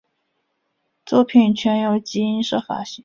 [1.05, 2.99] 作品全由集英社发行。